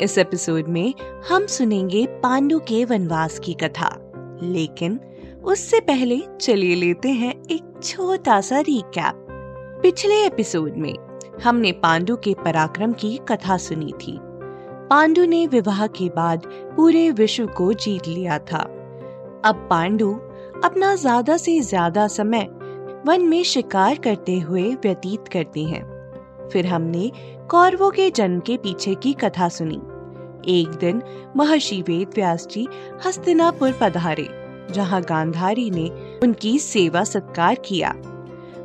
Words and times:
इस 0.00 0.16
एपिसोड 0.18 0.68
में 0.68 0.94
हम 1.28 1.46
सुनेंगे 1.46 2.04
पांडु 2.22 2.58
के 2.58 2.84
वनवास 2.84 3.38
की 3.38 3.54
कथा। 3.54 3.88
लेकिन 4.42 4.98
उससे 5.44 5.80
पहले 5.80 6.20
चलिए 6.40 6.74
लेते 6.74 7.08
हैं 7.08 7.32
एक 7.50 7.80
छोटा 7.82 8.40
सा 8.40 8.60
रिकैप 8.60 9.26
पिछले 9.82 10.14
एपिसोड 10.26 10.76
में 10.76 10.94
हमने 11.44 11.72
पांडु 11.72 12.16
के 12.16 12.34
पराक्रम 12.34 12.92
की 12.92 13.16
कथा 13.28 13.56
सुनी 13.56 13.92
थी। 13.92 14.18
पांडु 14.90 15.24
ने 15.24 15.46
विवाह 15.46 15.86
के 15.86 16.08
बाद 16.08 16.46
पूरे 16.76 17.10
विश्व 17.10 17.46
को 17.46 17.72
जीत 17.74 18.08
लिया 18.08 18.38
था। 18.52 18.62
अब 19.44 19.66
पांडु 19.70 20.12
अपना 20.64 20.94
ज़्यादा 20.94 21.36
से 21.36 21.60
ज़्यादा 21.60 22.06
समय 22.08 22.48
वन 23.06 23.22
में 23.22 23.42
शिकार 23.44 23.98
करते 23.98 24.38
हुए 24.38 24.62
व्यतीत 24.74 25.28
करते 25.28 25.64
हैं। 25.64 25.84
फिर 26.52 26.66
हमने 26.66 27.10
कौरवों 27.50 27.90
के 27.90 28.10
जन्म 28.10 28.40
के 28.40 28.56
पीछे 28.56 28.94
की 28.94 29.12
कथा 29.12 29.48
सुनी। 29.48 29.80
एक 30.48 30.68
दिन 30.68 31.02
महर्षि 31.36 31.82
वेद 31.82 32.08
व्यास 32.14 32.46
जी 32.50 32.68
हस्तिनापुर 33.06 33.78
पधारे, 33.80 34.28
जहाँ 34.72 35.02
गांधारी 35.02 35.70
ने 35.70 36.18
उनकी 36.22 36.58
सेवा 36.58 37.04
सत्कार 37.04 37.54
किया, 37.54 37.94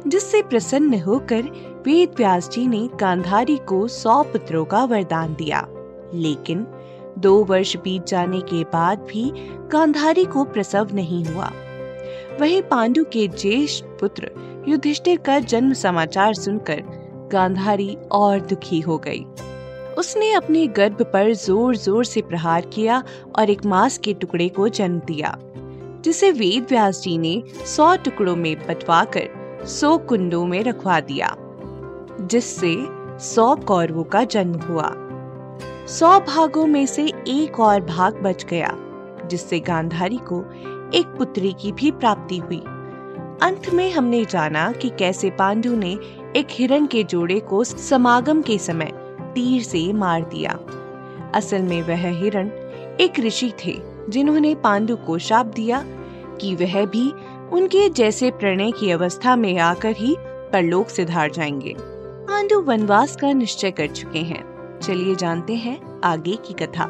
जिससे 0.08 0.42
प्रसन्न 0.42 1.00
होकर 1.02 1.42
वेद 1.86 2.12
व्यास 2.18 2.50
जी 2.50 2.68
ने 2.68 2.90
गांधारी 3.00 3.58
को 3.58 3.88
सौ 3.88 4.24
पुत्रों 4.24 4.66
का 4.66 4.84
वरदान 4.84 5.36
दिया। 5.36 5.68
लेकिन 6.14 6.68
दो 7.18 7.44
वर्ष 7.44 7.78
बीत 7.78 8.06
जाने 8.06 8.40
के 8.40 8.64
बाद 8.64 9.00
भी 9.00 9.32
गांधारी 9.72 10.26
को 10.26 10.44
प्रसव 10.44 10.88
नहीं 10.94 11.26
हुआ। 11.26 11.52
वहीं 12.42 12.62
पांडु 12.62 13.04
के 13.04 13.28
ज्येष्ठ 13.28 13.86
पुत्र 13.86 14.32
युधिष्ठिर 14.68 15.18
का 15.18 15.40
जन्म 15.40 15.74
समाचार 15.74 16.34
सुनकर 16.34 16.84
गांधारी 17.32 17.98
और 18.12 18.40
दुखी 18.40 18.80
हो 18.80 18.98
गई। 18.98 19.26
उसने 19.98 20.32
अपने 20.34 20.66
गर्भ 20.68 21.02
पर 21.14 21.32
ज़ोर 21.34 21.76
ज़ोर 21.76 22.06
से 22.06 22.22
प्रहार 22.22 22.66
किया 22.66 23.04
और 23.40 23.50
एक 23.50 23.66
मांस 23.66 23.98
के 23.98 24.14
टुकड़े 24.14 24.48
को 24.50 24.68
जन्म 24.70 25.00
दिया, 25.00 25.36
जिसे 26.04 26.32
वेद 26.32 26.68
व्यास 26.70 27.02
जी 27.02 27.18
ने 27.18 27.42
सौ 27.66 27.96
टुकड़ों 27.96 28.36
में 28.36 28.56
बंटवाकर 28.58 29.66
सौ 29.70 29.98
कुंडों 30.00 30.46
में 30.46 30.62
रखवा 30.64 31.00
दिया, 31.02 31.36
जिससे 32.22 32.76
सौ 33.26 33.56
कौरवों 33.56 34.04
का 34.04 34.24
जन्म 34.24 34.60
हुआ। 34.60 34.92
सौ 35.90 36.20
भागों 36.20 36.66
में 36.68 36.86
से 36.86 37.06
एक 37.28 37.60
और 37.60 37.82
भाग 37.82 38.16
बच 38.16 38.44
गया, 38.44 38.76
जिससे 39.26 39.60
गांधारी 39.60 40.20
को 40.32 40.42
एक 40.98 41.16
पुत्री 41.18 41.54
की 41.54 41.72
भी 41.72 41.92
प्राप्ति 41.92 42.38
हुई। 42.38 42.62
अंत 43.42 43.70
में 43.74 43.92
हमने 43.92 44.24
जाना 44.26 44.72
कि 44.72 44.90
कैसे 44.90 45.30
पांडु 45.30 45.76
ने 45.76 45.92
एक 46.36 46.48
हिरण 46.52 46.86
के 46.86 47.04
जोड़े 47.04 47.40
को 47.40 47.64
समागम 47.64 48.42
के 48.42 48.58
समय 48.58 48.92
तीर 49.36 49.62
से 49.62 49.94
मार 49.94 50.22
दिया। 50.22 50.60
असल 51.34 51.62
में 51.62 51.82
वह 51.82 52.10
हिरण 52.10 52.48
एक 53.02 53.20
ऋषि 53.20 53.54
थे, 53.66 53.82
जिन्होंने 54.10 54.56
पांडु 54.56 54.96
को 54.96 55.18
शाप 55.18 55.46
दिया 55.46 55.84
कि 56.42 56.56
वह 56.56 56.86
भी 56.86 57.12
उनके 57.52 57.90
जैसे 57.90 58.32
प्रणय 58.32 58.72
की 58.72 58.92
अवस्था 58.92 59.36
में 59.36 59.60
आकर 59.60 59.96
ही 59.98 60.16
परलोक 60.20 60.90
से 60.90 61.06
धार 61.06 61.32
जाएँगे। 61.32 61.76
पांडु 61.80 62.62
वनवास 62.62 63.16
का 63.16 63.34
निश्चय 63.34 63.72
कर 63.72 63.88
चुके 63.88 64.20
हैं। 64.20 64.56
चलिए 64.80 65.16
जानते 65.16 65.54
हैं 65.54 66.02
आगे 66.04 66.36
की 66.36 66.54
कथा। 66.54 66.84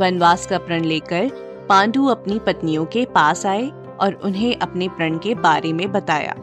वनवास 0.00 0.46
का 0.46 0.58
प्रण 0.58 0.84
लेकर 0.84 1.30
पांडु 1.68 2.06
अपनी 2.06 2.38
पत्नियों 2.38 2.84
के 2.84 3.04
पास 3.04 3.46
आए 3.46 3.72
और 4.00 4.20
उन्हें 4.24 4.56
अपने 4.56 4.88
प्रण 4.88 5.18
के 5.18 5.34
बारे 5.34 5.72
में 5.72 5.92
बताया। 5.92 6.34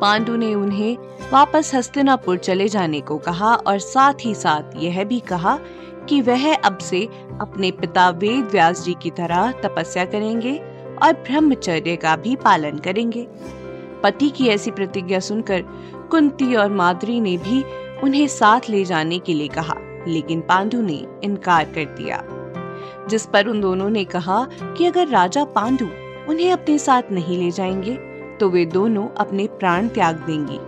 पांडु 0.00 0.36
ने 0.36 0.54
उन्हें 0.54 0.96
वापस 1.32 1.74
हस्तिनापुर 1.74 2.38
चले 2.38 2.68
जाने 2.68 3.00
को 3.00 3.18
कहा 3.18 3.54
और 3.54 3.78
साथ 3.78 4.14
ही 4.20 4.34
साथ 4.34 4.76
यह 4.76 5.04
भी 5.04 5.20
कहा 5.20 5.58
कि 6.08 6.20
वह 6.20 6.54
अब 6.54 6.78
से 6.78 7.08
अपने 7.40 7.70
पिता 7.70 8.10
वेद 8.10 8.44
व्यास 8.44 8.84
जी 8.84 8.96
की 9.02 9.10
तरह 9.10 9.52
तपस्या 9.52 10.04
करेंगे 10.04 10.56
और 11.02 11.12
ब्रह्मचर्य 11.12 11.96
का 11.96 12.16
भी 12.16 12.36
पालन 12.36 12.78
करेंगे। 12.78 13.26
पति 14.02 14.28
की 14.28 14.48
ऐसी 14.48 14.70
प्रतिज्ञा 14.70 15.20
सुनकर 15.20 15.62
कुंती 16.10 16.54
और 16.54 16.70
माद्री 16.70 17.20
ने 17.20 17.36
भी 17.36 17.64
उन्हें 18.04 18.26
साथ 18.26 18.60
ले 18.68 18.84
जाने 18.84 19.18
के 19.18 19.34
लिए 19.34 19.48
कहा, 19.48 19.74
लेकिन 20.08 20.40
पांडु 20.40 20.82
ने 20.82 21.06
इनकार 21.24 21.64
कर 21.64 21.84
दिया। 21.84 22.24
जिस 23.08 23.26
पर 23.26 23.46
उन 23.46 23.60
दोनों 23.60 23.90
ने 23.90 24.04
कहा 24.04 24.48
कि 24.62 24.86
अगर 24.86 25.08
राजा 25.08 25.44
पांडु 25.44 25.86
उन्हें 26.28 26.52
अपने 26.52 26.78
साथ 26.78 27.02
नहीं 27.12 27.38
ले 27.38 27.50
जाएँगे 27.50 28.09
तो 28.40 28.48
वे 28.50 28.64
दोनों 28.66 29.08
अपने 29.18 29.46
प्राण 29.46 29.88
त्याग 29.88 30.16
देंगी। 30.16 30.58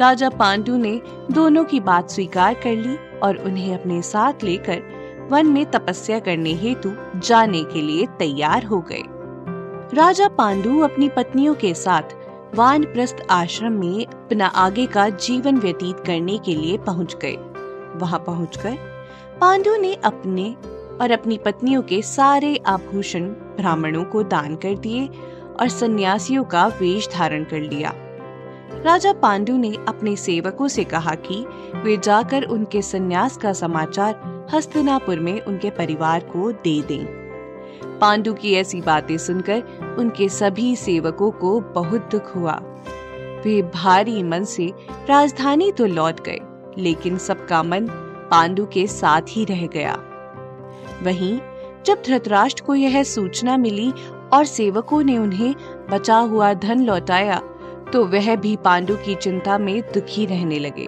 राजा 0.00 0.28
पांडु 0.28 0.76
ने 0.76 1.00
दोनों 1.30 1.64
की 1.64 1.80
बात 1.80 2.10
स्वीकार 2.10 2.54
कर 2.54 2.76
ली 2.76 2.96
और 3.22 3.36
उन्हें 3.36 3.74
अपने 3.74 4.02
साथ 4.02 4.44
लेकर 4.44 4.82
वन 5.30 5.46
में 5.46 5.64
तपस्या 5.70 6.18
करने 6.18 6.52
हेतु 6.54 6.92
जाने 7.16 7.62
के 7.64 7.82
लिए 7.82 8.06
तैयार 8.18 8.64
हो 8.64 8.80
गए। 8.80 9.02
राजा 9.94 10.28
पांडु 10.28 10.80
अपनी 10.80 11.08
पत्नियों 11.08 11.54
के 11.54 11.74
साथ 11.74 12.14
वानप्रस्थ 12.54 13.16
आश्रम 13.30 13.72
में 13.72 14.06
अपना 14.06 14.46
आगे 14.46 14.86
का 14.86 15.08
जीवन 15.08 15.58
व्यतीत 15.58 16.00
करने 16.00 16.38
के 16.38 16.54
लिए 16.54 16.78
पहुँच 16.78 17.16
गए। 17.22 17.36
वहाँ 17.98 18.18
पहुंचकर 18.18 18.76
पांडु 19.40 19.76
ने 19.76 19.94
अपने 19.94 20.54
और 21.00 21.10
अपनी 21.10 21.38
पत्नियों 21.38 21.82
के 21.82 22.02
सारे 22.02 22.56
आभूषण 22.66 23.28
ब्राह्मणों 23.56 24.04
को 24.04 24.22
दान 24.22 24.56
कर 24.56 24.74
दिए 24.76 25.08
और 25.60 25.68
सन्यासियों 25.68 26.44
का 26.44 26.66
वेश 26.80 27.08
धारण 27.08 27.44
कर 27.44 27.60
लिया। 27.60 27.92
राजा 28.84 29.12
पांडु 29.12 29.56
ने 29.56 29.74
अपने 29.88 30.16
सेवकों 30.16 30.68
से 30.68 30.84
कहा 30.84 31.14
कि 31.26 31.44
वे 31.76 31.96
जाकर 31.96 32.42
उनके 32.42 32.82
सन्यास 32.82 33.36
का 33.36 33.52
समाचार 33.52 34.48
हस्तिनापुर 34.54 35.20
में 35.20 35.40
उनके 35.40 35.70
परिवार 35.70 36.20
को 36.20 36.50
दे 36.52 36.80
दें। 36.82 37.04
पांडु 38.00 38.34
की 38.34 38.54
ऐसी 38.54 38.80
बातें 38.80 39.16
सुनकर 39.18 39.96
उनके 39.98 40.28
सभी 40.28 40.74
सेवकों 40.76 41.30
को 41.30 41.60
बहुत 41.60 42.08
दुख 42.10 42.34
हुआ। 42.36 42.60
वे 43.44 43.62
भारी 43.74 44.22
मन 44.22 44.44
से 44.44 44.72
राजधानी 45.08 45.70
तो 45.72 45.86
लौट 45.86 46.20
गए, 46.20 46.38
लेकिन 46.78 47.18
सबका 47.18 47.62
मन 47.62 47.86
पांडु 48.30 48.66
के 48.66 48.86
साथ 48.86 49.22
ही 49.28 49.44
रह 49.44 49.66
गया। 49.66 49.92
वहीं 51.02 51.38
जब 51.86 52.02
धृतराष्ट्र 52.06 52.62
को 52.64 52.74
यह 52.74 53.02
सूचना 53.02 53.56
मिली 53.56 53.92
और 54.32 54.44
सेवकों 54.44 55.02
ने 55.02 55.16
उन्हें 55.18 55.54
बचा 55.90 56.16
हुआ 56.16 56.52
धन 56.54 56.80
लौटाया 56.80 57.40
तो 57.92 58.04
वह 58.04 58.34
भी 58.36 58.56
पांडु 58.56 58.96
की 58.96 59.14
चिंता 59.14 59.58
में 59.58 59.80
दुखी 59.94 60.26
रहने 60.26 60.58
लगे। 60.58 60.86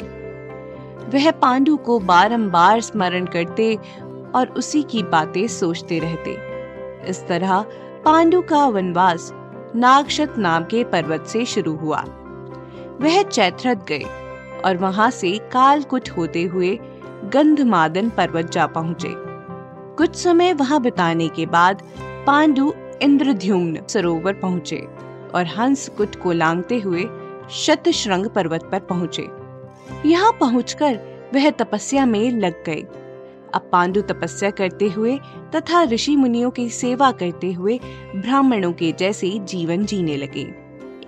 वह 1.09 1.31
पांडु 1.31 1.77
को 1.77 1.99
बारंबार 2.01 2.81
स्मरण 2.81 3.27
करते 3.27 3.75
और 4.35 4.49
उसी 4.49 4.83
की 4.83 5.03
बातें 5.03 5.47
सोचते 5.49 5.99
रहते। 5.99 6.37
इस 7.11 7.27
तरह 7.29 7.61
पांडु 8.05 8.41
का 8.43 8.67
वनवास 8.67 9.31
नागशत 9.77 10.35
नाम 10.39 10.65
के 10.65 10.83
पर्वत 10.85 11.27
से 11.27 11.45
शुरू 11.45 11.75
हुआ। 11.77 12.01
वह 13.01 13.23
चैत्रत 13.23 13.85
गए 13.89 14.05
और 14.65 14.77
वहाँ 14.77 15.11
से 15.11 15.37
कालकुट 15.53 16.11
होते 16.11 16.43
हुए 16.45 16.79
गंधमादन 17.35 18.09
पर्वत 18.09 18.51
जा 18.51 18.67
पहुँचे। 18.67 19.13
कुछ 19.97 20.17
समय 20.17 20.53
वहाँ 20.53 20.81
बिताने 20.83 21.29
के 21.29 21.47
बाद 21.47 21.83
पांडु 22.27 22.73
इंद्रद्युम्न 23.03 23.87
सरोवर 23.89 24.33
पहुँचे 24.33 24.77
और 25.35 25.47
हंस 25.47 25.89
कुट 25.89 26.17
को 26.17 26.33
लांगते 26.33 26.79
हुए 26.79 27.05
शतश्रृंग 27.51 28.27
पर्वत 28.27 28.69
पर 28.73 28.81
पहुँचे। 28.81 29.27
यहाँ 30.09 30.33
पहुंचकर 30.33 30.99
वह 31.35 31.51
तपस्या 31.51 32.07
में 32.07 32.31
लग 32.31 32.65
गए। 32.65 32.81
अब 33.55 33.69
पांडु 33.73 34.01
तपस्या 34.01 34.51
करते 34.51 34.89
हुए 34.89 35.19
तथा 35.55 35.83
ऋषि 35.85 36.17
मुनियों 36.17 36.51
की 36.51 36.69
सेवा 36.69 37.11
करते 37.13 37.53
हुए 37.53 37.79
ब्राह्मणों 38.17 38.73
के 38.73 38.93
जैसे 38.93 39.31
जीवन 39.39 39.85
जीने 39.87 40.17
लगे। 40.17 40.43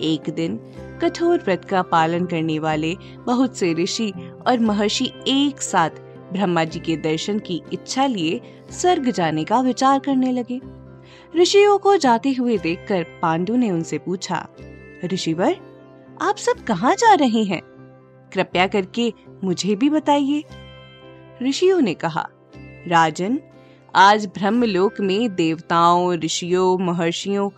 एक 0.01 0.29
दिन 0.29 0.59
कठोर 1.01 1.37
व्रत 1.37 1.65
का 1.65 1.81
पालन 1.81 2.25
करने 2.25 2.59
वाले 2.59 2.95
बहुत 3.25 3.57
से 3.57 3.73
ऋषि 3.73 4.13
और 4.47 4.59
महर्षि 4.59 5.11
एक 5.27 5.61
साथ 5.61 5.89
ब्रह्मा 6.33 6.63
जी 6.63 6.79
के 6.79 6.95
दर्शन 6.97 7.39
की 7.39 7.61
इच्छा 7.73 8.05
लिए 8.05 8.41
स्वर्ग 8.71 9.09
जाने 9.11 9.43
का 9.43 9.59
विचार 9.59 9.99
करने 9.99 10.31
लगे। 10.31 10.59
ऋषियों 11.35 11.77
को 11.77 11.97
जाते 11.97 12.33
हुए 12.33 12.57
देखकर 12.57 13.03
पांडु 13.03 13.55
ने 13.55 13.71
उनसे 13.71 13.97
पूछा, 13.97 14.47
ऋषिवर, 15.05 15.55
आप 16.21 16.37
सब 16.37 16.63
कहाँ 16.63 16.95
जा 16.95 17.13
रहे 17.13 17.43
हैं? 17.43 17.61
कृपया 18.33 18.67
करके 18.67 19.13
मुझे 19.43 19.75
भी 19.75 19.89
बताइए. 19.89 20.43
ऋषियों 21.43 21.81
ने 21.81 21.93
कहा, 21.93 22.29
राजन, 22.87 23.39
आज 23.95 24.25
ब्रह्मलोक 24.25 24.93
में 25.01 25.35
देवताओं, 25.35 26.13
ऋषियों, 26.13 26.77
महर्षियों 26.77 27.49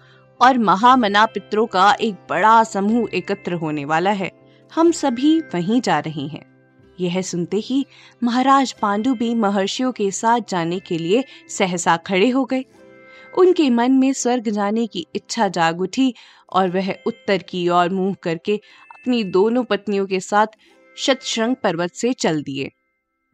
और 0.41 0.57
महामना 0.57 1.25
पितरों 1.25 1.65
का 1.65 1.95
एक 2.01 2.13
बड़ा 2.13 2.63
समूह 2.63 3.09
एकत्र 3.13 3.53
होने 3.53 3.85
वाला 3.85 4.11
है। 4.11 4.31
हम 4.75 4.91
सभी 4.91 5.39
वहीं 5.39 5.81
जा 5.81 5.99
रहे 5.99 6.27
हैं। 6.27 6.53
यह 6.99 7.21
सुनते 7.21 7.57
ही 7.57 7.85
महाराज 8.23 8.73
पांडु 8.73 9.13
भी 9.13 9.35
महर्षियों 9.35 9.91
के 9.91 10.11
साथ 10.11 10.39
जाने 10.49 10.79
के 10.79 10.97
लिए 10.97 11.23
सहसा 11.49 11.97
खड़े 11.97 12.29
हो 12.29 12.45
गए। 12.45 12.65
उनके 13.33 13.69
मन 13.69 13.91
में 13.91 14.12
स्वर्ग 14.13 14.50
जाने 14.50 14.85
की 14.88 15.06
इच्छा 15.15 15.47
जाग 15.47 15.81
उठी 15.81 16.13
और 16.51 16.69
वह 16.69 16.94
उत्तर 17.07 17.44
की 17.44 17.68
ओर 17.69 17.89
मुँह 17.89 18.15
करके 18.24 18.56
अपनी 18.91 19.24
दोनों 19.24 19.63
पत्नियों 19.63 20.06
के 20.07 20.19
साथ 20.19 20.57
शतशृंग 20.97 21.56
पर्वत 21.56 21.94
से 21.94 22.13
चल 22.13 22.41
दिए। 22.44 22.69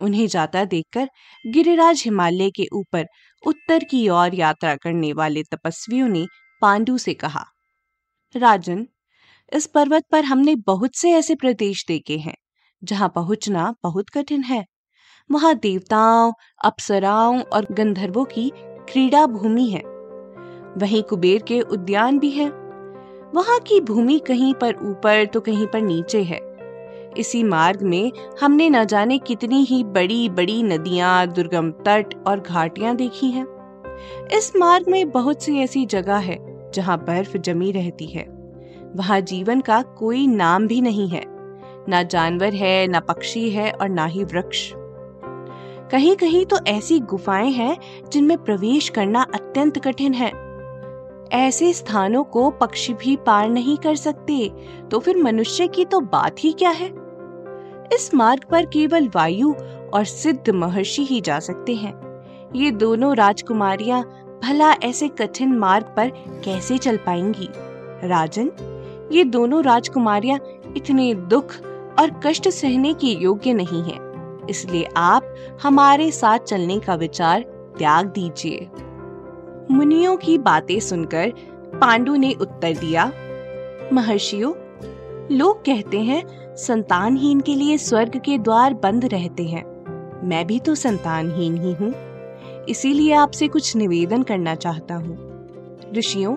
उन्हें 0.02 0.28
जाता 0.28 0.64
देखकर 0.66 1.10
गिरिराज 1.44 2.02
हिमालय 2.06 2.50
के 2.52 2.68
ऊपर 2.74 3.06
उत्तर 3.44 3.84
की 3.84 4.08
ओर 4.10 4.36
यात्रा 4.36 4.76
करने 4.76 5.12
वाले 5.14 5.44
तपस्वियों 5.44 6.08
ने 6.08 6.26
पांडु 6.62 6.98
से 6.98 7.14
कहा, 7.14 7.44
राजन, 8.36 8.88
इस 9.52 9.66
पर्वत 9.68 10.06
पर 10.12 10.24
हमने 10.26 10.56
बहुत 10.68 10.96
से 10.96 11.12
ऐसे 11.12 11.36
प्रदेश 11.36 11.86
देखे 11.88 12.18
हैं, 12.18 12.36
जहाँ 12.82 13.10
पहुँचना 13.16 13.74
बहुत 13.84 14.10
कठिन 14.10 14.44
है। 14.44 14.66
वहाँ 15.30 15.56
देवताओं 15.56 16.34
अप्सराओं 16.66 17.42
और 17.44 17.68
गंधर्वों 17.72 18.26
की 18.26 18.52
क्रीड़ा 18.90 19.26
भूमि 19.26 19.66
है। 19.66 19.82
वहीं 20.78 21.04
कुबेर 21.04 21.42
के 21.42 21.62
उद्यान 21.62 22.20
भी 22.20 22.30
हैं। 22.30 22.50
वहाँ 23.36 23.60
की 23.60 23.82
भूमि 23.82 24.20
कहीं 24.20 24.54
पर 24.54 24.76
ऊपर 24.84 25.26
तो 25.26 25.42
कहीं 25.42 25.68
पर 25.68 25.82
नीचे 25.82 26.24
है। 26.24 26.40
इसी 27.18 27.44
मार्ग 27.44 27.82
में 27.82 28.12
हमने 28.42 28.70
न 28.70 28.84
जाने 28.86 29.18
कितनी 29.18 29.64
ही 29.64 29.84
बड़ी 29.84 30.30
बड़ी 30.30 30.64
नदियाँ, 30.64 31.28
दुर्गम 31.28 31.72
तट 31.72 32.24
और 32.28 32.40
घाटियाँ 32.40 32.96
देखी 32.96 33.32
हैं। 33.32 33.48
इस 34.34 34.54
मार्ग 34.56 34.86
में 34.88 35.10
बहुत 35.10 35.44
सी 35.44 35.58
ऐसी 35.60 35.86
जगह 35.86 36.16
है 36.16 36.72
जहाँ 36.72 36.98
बर्फ़ 36.98 37.38
जमी 37.38 37.72
रहती 37.72 38.06
है। 38.06 38.24
वहाँ 38.96 39.22
जीवन 39.22 39.62
का 39.62 39.82
कोई 39.82 40.28
नाम 40.28 40.68
भी 40.68 40.82
नहीं 40.82 41.08
है। 41.08 41.24
ना 41.90 42.04
जानवर 42.04 42.54
है, 42.54 42.88
ना 42.88 43.00
पक्षी 43.00 43.50
है 43.50 43.72
और 43.72 43.90
ना 43.90 44.06
ही 44.06 44.24
वृक्ष। 44.24 44.74
कहीं 45.92 46.16
कहीं 46.16 46.46
तो 46.46 46.58
ऐसी 46.68 47.00
गुफाएँ 47.00 47.52
हैं 47.52 47.78
जिनमें 48.12 48.38
प्रवेश 48.38 48.90
करना 48.90 49.22
अत्यंत 49.36 49.78
कठिन 49.80 50.14
है। 50.14 50.32
ऐसे 51.34 51.72
स्थानों 51.74 52.24
को 52.24 52.50
पक्षी 52.52 52.94
भी 52.94 53.16
पार 53.16 53.50
नहीं 53.50 53.78
कर 53.78 53.96
सकते 53.96 54.50
तो 54.92 55.00
फिर 55.00 55.18
मनुष्य 55.18 55.68
की 55.68 55.86
तो 55.86 56.00
बात 56.02 56.36
ही 56.40 56.52
क्या 56.52 56.70
है? 56.70 56.88
इस 57.94 58.10
मार्ग 58.14 58.44
पर 58.52 58.66
केवल 58.66 59.10
वायु 59.16 59.54
और 59.94 60.04
सिद्ध 60.04 60.50
महर्षि 60.50 61.06
ही 61.06 61.22
जा 61.22 61.40
सकते 61.40 61.76
हैं। 61.76 61.94
ये 62.56 62.72
दोनों 62.72 63.16
राजकुमारियाँ 63.16 64.02
भला 64.44 64.72
ऐसे 64.84 65.08
कठिन 65.08 65.58
मार्ग 65.58 65.86
पर 65.98 66.10
कैसे 66.46 66.78
चल 66.78 66.98
पाएँगी? 66.98 67.50
राजन, 68.08 68.52
ये 69.12 69.24
दोनों 69.24 69.64
राजकुमारियाँ 69.64 70.40
इतने 70.78 71.14
दुख 71.14 71.56
और 72.00 72.20
कष्ट 72.26 72.50
सहने 72.50 72.94
के 72.94 73.08
योग्य 73.08 73.54
नहीं 73.54 73.82
है। 73.84 74.09
इसलिए 74.50 74.88
आप 74.98 75.34
हमारे 75.62 76.10
साथ 76.12 76.40
चलने 76.40 76.80
का 76.80 76.96
विचार 76.96 77.42
त्याग 77.78 78.08
दीजिए। 78.08 78.70
मुनियों 79.72 80.16
की 80.18 80.38
बातें 80.40 80.80
सुनकर 80.80 81.34
पांडु 81.74 82.16
ने 82.16 82.34
उत्तर 82.34 82.74
दिया, 82.76 83.12
महर्षियों, 83.94 84.54
लोग 85.32 85.60
कहते 85.66 86.00
हैं 86.02 86.24
संतानहीन 86.58 87.42
के 87.42 87.56
लिए 87.56 87.78
स्वर्ग 87.78 88.18
के 88.18 88.38
द्वार 88.38 88.74
बंद 88.74 89.06
रहते 89.06 89.44
हैं। 89.46 89.64
मैं 90.24 90.46
भी 90.48 90.60
तो 90.60 90.76
संतानहीन 90.76 91.58
ही 91.58 91.74
हूँ, 91.74 91.94
इसीलिए 92.70 93.14
आपसे 93.14 93.48
कुछ 93.48 93.76
निवेदन 93.76 94.24
करना 94.24 94.56
चाहता 94.56 94.96
हूँ। 94.96 95.18
ऋषियों, 95.96 96.36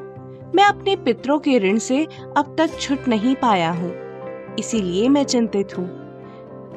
मैं 0.55 0.65
अपने 0.65 0.97
पितरों 0.97 1.39
के 1.39 1.59
ऋण 1.59 1.79
से 1.79 2.05
अब 2.37 2.55
तक 2.59 2.79
छुट 2.81 3.09
नहीं 3.09 3.35
पाया 3.37 3.71
हूँ, 3.71 3.93
इसीलिए 4.59 5.09
मैं 5.09 5.25
चिंतित 5.25 5.77
हूँ। 5.79 5.87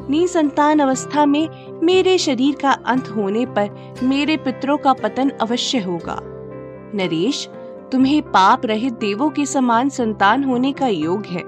निसंतान 0.10 0.80
अवस्था 0.80 1.26
में 1.26 1.50
मेरे 1.84 2.18
शरीर 2.18 2.56
का 2.62 2.72
अंत 2.72 3.08
होने 3.08 3.46
पर 3.46 3.94
मेरे 4.04 4.38
पितरों 4.38 4.78
का 4.78 4.94
पतन 4.94 5.30
अवश्य 5.30 5.80
होगा। 5.80 6.20
नरेश, 6.96 7.50
तुम्हें 7.92 8.22
पाप 8.22 8.66
रहित 8.66 8.94
देवों 8.94 9.30
के 9.30 9.46
समान 9.46 9.90
संतान 9.90 10.44
होने 10.44 10.74
का 10.74 10.88
योग 10.88 11.26
है। 11.26 11.44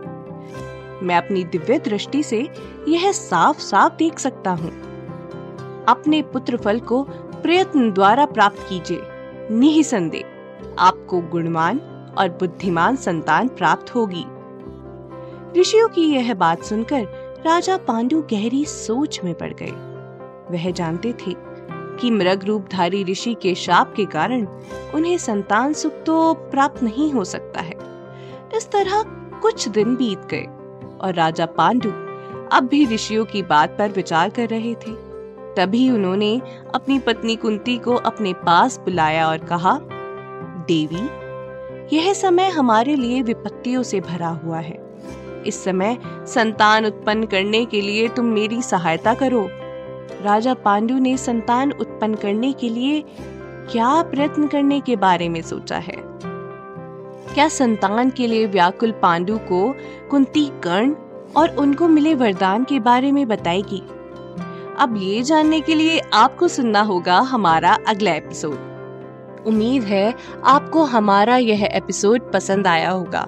मैं 1.04 1.18
अपनी 1.18 1.44
दिव्य 1.44 1.80
दृष्टि 1.80 2.24
से 2.24 2.50
यह 2.88 3.12
साफ़ 3.12 3.60
साफ़ 3.60 3.94
देख 3.94 4.20
सकता 4.20 4.52
हूँ। 4.52 4.72
अपने 5.88 6.22
पुत्र 6.22 6.58
फल 6.58 6.80
को 6.80 7.04
प्रयत्न 7.44 7.92
द्वारा 7.92 8.26
प्राप्त 8.26 8.60
कीजिए। 8.70 9.02
निसंदेह 9.52 10.24
आपको 10.80 11.22
गुणवान 11.22 11.82
और 12.18 12.30
बुद्धिमान 12.30 12.96
संतान 12.96 13.48
प्राप्त 13.48 13.96
होगी। 13.96 14.26
ऋषियों 15.62 15.88
की 15.88 16.02
यह 16.02 16.34
बात 16.34 16.64
सुनकर 16.64 17.27
राजा 17.48 17.78
पांडु 17.78 18.22
गहरी 18.22 18.64
सोच 18.66 19.20
में 19.24 19.34
पड़ 19.34 19.54
गए। 19.54 19.72
वह 20.52 20.72
जानते 20.72 21.12
थे 21.14 21.34
कि 22.00 22.10
मृग 22.12 22.44
रूपधारी 22.44 23.04
ऋषि 23.04 23.34
के 23.34 23.54
शाप 23.56 23.94
के 23.96 24.06
कारण 24.06 24.46
उन्हें 24.96 25.18
संतान 25.18 25.74
सुख 25.74 25.94
तो 26.06 26.34
प्राप्त 26.34 26.84
नहीं 26.84 27.12
हो 27.12 27.24
सकता 27.24 27.62
है। 27.62 27.76
इस 28.58 28.70
तरह 28.72 29.04
कुछ 29.42 29.68
दिन 29.68 29.96
बीत 29.96 30.26
गए 30.26 30.44
और 31.02 31.14
राजा 31.14 31.46
पांडु 31.46 31.90
अब 32.52 32.68
भी 32.72 32.86
ऋषियों 32.86 33.26
की 33.26 33.44
बात 33.44 33.78
पर 33.78 33.92
विचार 33.92 34.30
कर 34.30 34.50
रहे 34.50 34.74
थे। 34.76 34.92
तभी 35.56 35.90
उन्होंने 35.90 36.42
अपनी 36.76 37.00
पत्नी 37.00 37.36
कुंती 37.36 37.78
को 37.78 37.96
अपने 37.96 38.34
पास 38.34 38.78
बुलाया 38.80 39.28
और 39.28 39.38
कहा, 39.38 39.80
देवी, 40.68 41.96
यह 41.96 42.14
समय 42.14 42.50
हमारे 42.50 42.96
लिए 42.96 43.22
विपत्तियों 43.22 43.84
से 43.84 44.00
भरा 44.02 44.30
हुआ 44.44 44.60
है। 44.60 44.87
इस 45.48 45.64
समय 45.64 45.98
संतान 46.28 46.86
उत्पन्न 46.86 47.26
करने 47.26 47.66
के 47.66 47.82
लिए 47.82 48.08
तुम 48.08 48.26
मेरी 48.26 48.62
सहायता 48.62 49.14
करो। 49.14 49.50
राजा 50.22 50.54
पांडु 50.54 50.98
ने 50.98 51.18
संतान 51.18 51.72
उत्पन्न 51.72 52.16
करने 52.16 52.54
के 52.54 52.70
लिए 52.70 53.02
क्या 53.72 54.02
प्रयत्न 54.02 54.48
करने 54.48 54.80
के 54.80 54.96
बारे 54.96 55.30
में 55.30 55.42
सोचा 55.42 55.78
है? 55.78 55.96
क्या 57.34 57.48
संतान 57.48 58.10
के 58.10 58.28
लिए 58.28 58.46
व्याकुल 58.46 58.92
पांडु 58.92 59.38
को 59.38 59.76
कुंती 60.12 60.46
कर्ण 60.64 60.96
और 61.38 61.56
उनको 61.56 61.88
मिले 61.88 62.16
वरदान 62.16 62.64
के 62.64 62.80
बारे 62.80 63.12
में 63.12 63.28
बताएगी? 63.28 63.84
अब 64.80 64.96
ये 64.98 65.24
जानने 65.24 65.62
के 65.62 65.76
लिए 65.76 66.00
आपको 66.14 66.48
सुनना 66.48 66.82
होगा 66.82 67.20
हमारा 67.20 67.78
अगला 67.88 68.12
एपिसोड। 68.12 69.44
उम्मीद 69.48 69.84
है 69.84 70.14
आपको 70.46 70.84
हमारा 70.84 71.38
यह 71.38 71.64
एपिसोड 71.64 72.32
पसंद 72.32 72.68
आया 72.68 72.90
होगा। 72.90 73.28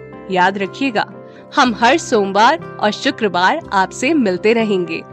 याद 0.31 0.57
रखिएगा। 0.57 1.05
हम 1.55 1.73
हर 1.75 1.97
सोमवार 1.97 2.63
और 2.79 2.91
शुक्रवार 2.91 3.69
आपसे 3.73 4.13
मिलते 4.13 4.53
रहेंगे। 4.53 5.03